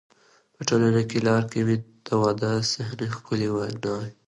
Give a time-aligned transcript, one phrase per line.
[0.55, 0.87] په ټوله
[1.27, 3.49] لار کې مې د واده صحنې، ښکلې
[3.83, 4.09] ناوې،